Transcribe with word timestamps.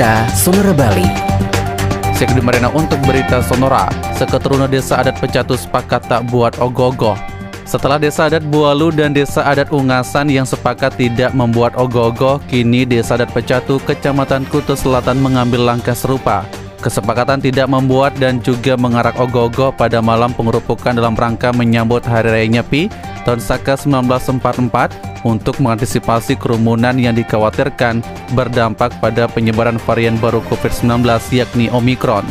Berita 0.00 0.32
Sonora 0.32 0.72
Bali. 0.72 1.04
Sekdi 2.16 2.40
Marina 2.40 2.72
untuk 2.72 2.96
berita 3.04 3.44
Sonora, 3.44 3.84
Seketuruna 4.16 4.64
Desa 4.64 4.96
Adat 4.96 5.20
Pecatu 5.20 5.60
sepakat 5.60 6.08
tak 6.08 6.24
buat 6.32 6.56
ogoh-ogoh. 6.56 7.20
Setelah 7.68 8.00
Desa 8.00 8.32
Adat 8.32 8.40
Bualu 8.48 8.96
dan 8.96 9.12
Desa 9.12 9.44
Adat 9.44 9.68
Ungasan 9.68 10.32
yang 10.32 10.48
sepakat 10.48 10.96
tidak 10.96 11.36
membuat 11.36 11.76
ogoh-ogoh, 11.76 12.40
kini 12.48 12.88
Desa 12.88 13.20
Adat 13.20 13.28
Pecatu, 13.36 13.76
Kecamatan 13.84 14.48
Kutu 14.48 14.72
Selatan 14.72 15.20
mengambil 15.20 15.68
langkah 15.68 15.92
serupa. 15.92 16.48
Kesepakatan 16.80 17.44
tidak 17.44 17.68
membuat 17.68 18.16
dan 18.16 18.40
juga 18.40 18.80
mengarak 18.80 19.20
ogoh-ogoh 19.20 19.76
pada 19.76 20.00
malam 20.00 20.32
pengerupukan 20.32 20.96
dalam 20.96 21.12
rangka 21.12 21.52
menyambut 21.52 22.00
Hari 22.08 22.32
Raya 22.32 22.48
Nyepi 22.48 22.88
tahun 23.22 23.40
Saka 23.42 23.76
1944 23.76 25.26
untuk 25.26 25.60
mengantisipasi 25.60 26.36
kerumunan 26.40 26.96
yang 26.96 27.12
dikhawatirkan 27.16 28.00
berdampak 28.32 28.92
pada 28.98 29.28
penyebaran 29.28 29.76
varian 29.84 30.16
baru 30.16 30.40
COVID-19 30.48 31.04
yakni 31.34 31.68
Omikron. 31.70 32.24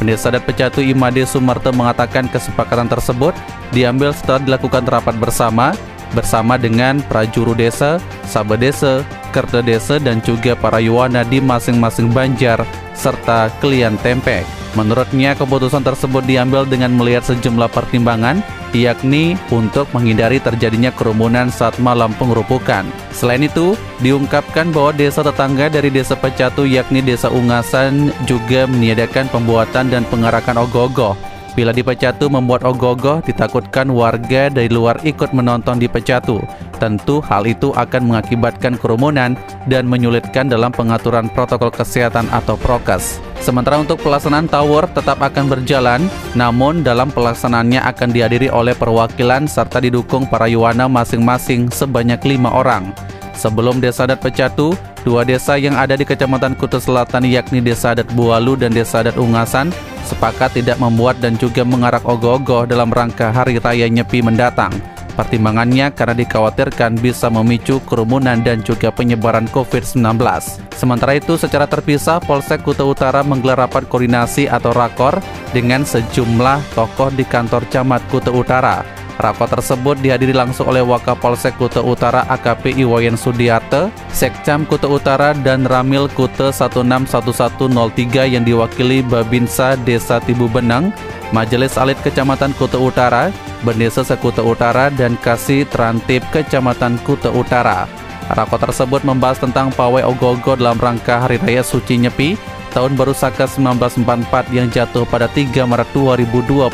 Pendesa 0.00 0.32
adat 0.32 0.48
Pecatu 0.48 0.80
Imade 0.80 1.28
Sumarto 1.28 1.68
mengatakan 1.76 2.24
kesepakatan 2.32 2.88
tersebut 2.88 3.36
diambil 3.68 4.16
setelah 4.16 4.40
dilakukan 4.40 4.88
rapat 4.88 5.12
bersama 5.20 5.76
bersama 6.16 6.58
dengan 6.58 6.98
prajuru 7.06 7.54
desa, 7.54 8.02
sahabat 8.26 8.58
desa, 8.58 9.06
kerda 9.30 9.62
desa 9.62 10.02
dan 10.02 10.18
juga 10.26 10.58
para 10.58 10.82
yuwana 10.82 11.22
di 11.22 11.38
masing-masing 11.38 12.10
banjar 12.10 12.66
serta 12.98 13.52
klien 13.62 13.94
tempe. 14.02 14.42
Menurutnya 14.78 15.34
keputusan 15.34 15.82
tersebut 15.82 16.22
diambil 16.26 16.62
dengan 16.62 16.94
melihat 16.94 17.26
sejumlah 17.26 17.70
pertimbangan 17.74 18.42
yakni 18.74 19.38
untuk 19.50 19.90
menghindari 19.94 20.38
terjadinya 20.38 20.94
kerumunan 20.94 21.50
saat 21.50 21.76
malam 21.82 22.14
pengerupukan. 22.16 22.86
Selain 23.10 23.44
itu, 23.44 23.74
diungkapkan 24.04 24.70
bahwa 24.70 24.94
desa 24.94 25.20
tetangga 25.20 25.68
dari 25.68 25.90
desa 25.90 26.14
Pecatu 26.14 26.64
yakni 26.64 27.02
desa 27.02 27.28
Ungasan 27.28 28.14
juga 28.24 28.64
meniadakan 28.70 29.26
pembuatan 29.28 29.90
dan 29.90 30.02
pengarakan 30.08 30.62
ogoh-ogoh 30.66 31.30
Bila 31.58 31.74
di 31.74 31.82
Pecatu 31.82 32.30
membuat 32.30 32.62
ogoh-ogoh, 32.62 33.26
ditakutkan 33.26 33.90
warga 33.90 34.46
dari 34.48 34.70
luar 34.70 35.02
ikut 35.02 35.34
menonton 35.34 35.82
di 35.82 35.90
Pecatu. 35.90 36.38
Tentu 36.78 37.18
hal 37.26 37.44
itu 37.44 37.74
akan 37.74 38.14
mengakibatkan 38.14 38.78
kerumunan 38.78 39.34
dan 39.66 39.84
menyulitkan 39.90 40.46
dalam 40.46 40.70
pengaturan 40.70 41.26
protokol 41.28 41.74
kesehatan 41.74 42.30
atau 42.30 42.54
prokes. 42.54 43.18
Sementara 43.40 43.80
untuk 43.80 43.96
pelaksanaan 44.04 44.46
tower 44.52 44.84
tetap 44.92 45.16
akan 45.24 45.48
berjalan, 45.48 46.04
namun 46.36 46.84
dalam 46.84 47.08
pelaksanaannya 47.08 47.80
akan 47.88 48.12
dihadiri 48.12 48.52
oleh 48.52 48.76
perwakilan 48.76 49.48
serta 49.48 49.80
didukung 49.80 50.28
para 50.28 50.44
yuwana 50.44 50.92
masing-masing 50.92 51.72
sebanyak 51.72 52.20
lima 52.28 52.52
orang. 52.52 52.92
Sebelum 53.32 53.80
Desa 53.80 54.04
Adat 54.04 54.20
Pecatu, 54.20 54.76
dua 55.00 55.24
desa 55.24 55.56
yang 55.56 55.72
ada 55.72 55.96
di 55.96 56.04
Kecamatan 56.04 56.52
Kutu 56.52 56.76
Selatan 56.76 57.24
yakni 57.24 57.64
Desa 57.64 57.96
Adat 57.96 58.12
Bualu 58.12 58.60
dan 58.60 58.76
Desa 58.76 59.00
Adat 59.00 59.16
Ungasan 59.16 59.72
sepakat 60.04 60.60
tidak 60.60 60.76
membuat 60.76 61.16
dan 61.24 61.40
juga 61.40 61.64
mengarak 61.64 62.04
ogoh-ogoh 62.04 62.68
dalam 62.68 62.92
rangka 62.92 63.32
Hari 63.32 63.56
Raya 63.56 63.88
Nyepi 63.88 64.20
mendatang. 64.20 64.76
Pertimbangannya 65.20 65.92
karena 65.92 66.16
dikhawatirkan 66.16 66.96
bisa 66.96 67.28
memicu 67.28 67.76
kerumunan 67.84 68.40
dan 68.40 68.64
juga 68.64 68.88
penyebaran 68.88 69.44
COVID-19. 69.52 70.16
Sementara 70.72 71.12
itu, 71.12 71.36
secara 71.36 71.68
terpisah, 71.68 72.24
Polsek 72.24 72.64
Kuta 72.64 72.88
Utara 72.88 73.20
menggelar 73.20 73.68
rapat 73.68 73.84
koordinasi 73.84 74.48
atau 74.48 74.72
rakor 74.72 75.20
dengan 75.52 75.84
sejumlah 75.84 76.72
tokoh 76.72 77.12
di 77.12 77.28
kantor 77.28 77.68
camat 77.68 78.00
Kuta 78.08 78.32
Utara. 78.32 78.80
Rapat 79.20 79.60
tersebut 79.60 80.00
dihadiri 80.00 80.32
langsung 80.32 80.72
oleh 80.72 80.80
Wakapolsek 80.80 81.60
Kuta 81.60 81.84
Utara 81.84 82.24
AKP 82.24 82.80
Iwayan 82.80 83.20
Sudiarte, 83.20 83.92
Sekcam 84.16 84.64
Kuta 84.64 84.88
Utara 84.88 85.36
dan 85.36 85.68
Ramil 85.68 86.08
Kuta 86.16 86.48
161103 86.48 88.24
yang 88.24 88.48
diwakili 88.48 89.04
Babinsa 89.04 89.76
Desa 89.84 90.16
Tibu 90.24 90.48
Benang, 90.48 90.96
Majelis 91.30 91.78
Alit 91.78 91.98
Kecamatan 92.02 92.50
Kuta 92.58 92.74
Utara, 92.74 93.30
Bendesa 93.62 94.02
Sekuta 94.02 94.42
Utara 94.42 94.90
dan 94.90 95.14
Kasih 95.22 95.62
Trantip 95.70 96.26
Kecamatan 96.34 96.98
Kuta 97.06 97.30
Utara. 97.30 97.86
Rapat 98.30 98.70
tersebut 98.70 99.02
membahas 99.02 99.42
tentang 99.42 99.74
pawai 99.74 100.06
ogogo 100.06 100.54
dalam 100.54 100.78
rangka 100.78 101.26
Hari 101.26 101.42
Raya 101.42 101.62
Suci 101.66 101.98
Nyepi 101.98 102.38
tahun 102.70 102.94
baru 102.94 103.10
Saka 103.10 103.50
1944 103.50 104.54
yang 104.54 104.70
jatuh 104.70 105.02
pada 105.06 105.26
3 105.26 105.66
Maret 105.66 105.90
2022. 105.94 106.70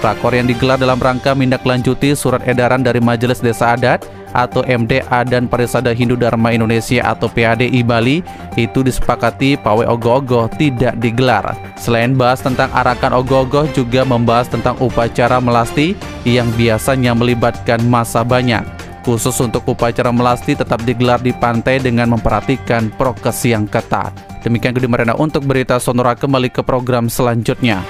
Rakor 0.00 0.32
yang 0.32 0.48
digelar 0.48 0.80
dalam 0.80 1.00
rangka 1.00 1.36
menindaklanjuti 1.36 2.16
surat 2.16 2.40
edaran 2.48 2.80
dari 2.80 3.00
Majelis 3.00 3.40
Desa 3.44 3.76
Adat 3.76 4.04
atau 4.32 4.62
MDA 4.66 5.26
dan 5.26 5.50
Parisada 5.50 5.90
Hindu 5.94 6.14
Dharma 6.14 6.54
Indonesia 6.54 7.02
atau 7.04 7.26
PADI 7.26 7.82
Bali 7.82 8.22
itu 8.54 8.80
disepakati 8.84 9.58
pawai 9.58 9.86
ogoh-ogoh 9.88 10.50
tidak 10.58 10.96
digelar. 10.98 11.56
Selain 11.80 12.14
bahas 12.14 12.42
tentang 12.44 12.70
arakan 12.74 13.18
ogoh-ogoh 13.22 13.66
juga 13.72 14.06
membahas 14.06 14.50
tentang 14.50 14.76
upacara 14.78 15.38
melasti 15.38 15.98
yang 16.28 16.48
biasanya 16.54 17.16
melibatkan 17.16 17.80
masa 17.88 18.20
banyak. 18.26 18.62
Khusus 19.00 19.32
untuk 19.40 19.64
upacara 19.64 20.12
melasti 20.12 20.52
tetap 20.52 20.84
digelar 20.84 21.24
di 21.24 21.32
pantai 21.32 21.80
dengan 21.80 22.12
memperhatikan 22.12 22.92
prokes 23.00 23.48
yang 23.48 23.64
ketat. 23.64 24.12
Demikian 24.44 24.76
Gede 24.76 24.88
Marena 24.92 25.16
untuk 25.16 25.48
berita 25.48 25.80
Sonora 25.80 26.12
kembali 26.12 26.52
ke 26.52 26.60
program 26.60 27.08
selanjutnya. 27.08 27.80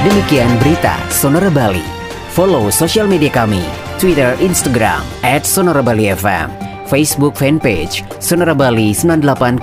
Demikian 0.00 0.48
berita 0.64 0.96
Sonora 1.12 1.52
Bali. 1.52 1.99
Follow 2.30 2.70
sosial 2.70 3.10
media 3.10 3.28
kami, 3.30 3.60
Twitter, 3.98 4.38
Instagram, 4.38 5.02
at 5.26 5.42
Sonora 5.42 5.82
Bali 5.82 6.14
FM, 6.14 6.46
Facebook 6.86 7.34
fanpage 7.34 8.06
Sonora 8.22 8.54
Bali 8.54 8.94
98,9 8.94 9.58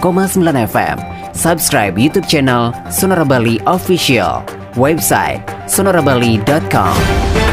FM, 0.68 0.98
subscribe 1.32 1.96
YouTube 1.96 2.28
channel 2.28 2.76
Sonora 2.92 3.24
Bali 3.24 3.56
Official, 3.64 4.44
website 4.76 5.40
sonorabali.com. 5.72 7.47